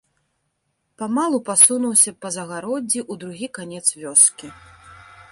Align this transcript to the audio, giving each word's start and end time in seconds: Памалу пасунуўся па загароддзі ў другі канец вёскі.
Памалу 1.01 1.37
пасунуўся 1.49 2.13
па 2.25 2.31
загароддзі 2.37 2.99
ў 3.11 3.25
другі 3.25 3.47
канец 3.59 3.83
вёскі. 4.05 4.47